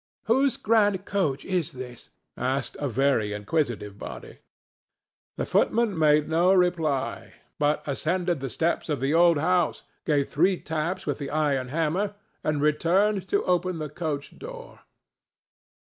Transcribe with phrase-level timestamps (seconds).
[0.25, 4.39] "Whose grand coach is this?" asked a very inquisitive body.
[5.37, 10.59] The footman made no reply, but ascended the steps of the old house, gave three
[10.59, 14.79] taps with the iron hammer, and returned to open the coach door.